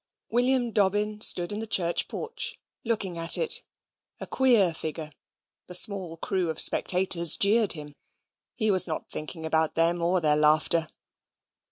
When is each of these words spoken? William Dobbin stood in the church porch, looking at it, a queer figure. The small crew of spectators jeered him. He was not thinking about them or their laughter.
William 0.31 0.71
Dobbin 0.71 1.21
stood 1.21 1.51
in 1.51 1.59
the 1.59 1.67
church 1.67 2.07
porch, 2.07 2.59
looking 2.83 3.19
at 3.19 3.37
it, 3.37 3.61
a 4.19 4.25
queer 4.25 4.73
figure. 4.73 5.11
The 5.67 5.75
small 5.75 6.17
crew 6.17 6.49
of 6.49 6.59
spectators 6.59 7.37
jeered 7.37 7.73
him. 7.73 7.93
He 8.55 8.71
was 8.71 8.87
not 8.87 9.11
thinking 9.11 9.45
about 9.45 9.75
them 9.75 10.01
or 10.01 10.19
their 10.19 10.35
laughter. 10.35 10.89